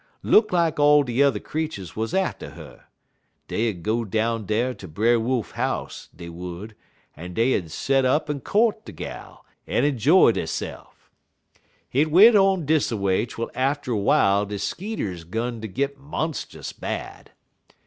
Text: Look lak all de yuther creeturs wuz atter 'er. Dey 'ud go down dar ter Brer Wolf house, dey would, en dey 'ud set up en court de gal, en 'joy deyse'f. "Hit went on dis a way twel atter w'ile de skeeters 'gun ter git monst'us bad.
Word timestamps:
Look 0.23 0.51
lak 0.51 0.79
all 0.79 1.03
de 1.03 1.13
yuther 1.13 1.37
creeturs 1.39 1.95
wuz 1.95 2.07
atter 2.15 2.47
'er. 2.57 2.85
Dey 3.47 3.69
'ud 3.69 3.83
go 3.83 4.03
down 4.03 4.47
dar 4.47 4.73
ter 4.73 4.87
Brer 4.87 5.19
Wolf 5.19 5.51
house, 5.51 6.09
dey 6.15 6.27
would, 6.27 6.73
en 7.15 7.35
dey 7.35 7.55
'ud 7.55 7.69
set 7.69 8.03
up 8.03 8.27
en 8.27 8.39
court 8.39 8.83
de 8.83 8.93
gal, 8.93 9.45
en 9.67 9.83
'joy 9.99 10.31
deyse'f. 10.31 11.11
"Hit 11.87 12.09
went 12.09 12.35
on 12.35 12.65
dis 12.65 12.91
a 12.91 12.97
way 12.97 13.27
twel 13.27 13.51
atter 13.53 13.91
w'ile 13.91 14.47
de 14.47 14.57
skeeters 14.57 15.23
'gun 15.23 15.61
ter 15.61 15.67
git 15.67 15.99
monst'us 15.99 16.73
bad. 16.73 17.29